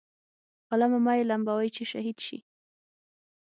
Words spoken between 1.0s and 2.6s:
مه یې لمبوئ چې شهید شي.